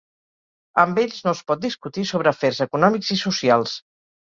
[0.83, 3.79] Amb ells no es pot discutir sobre afers econòmics i socials.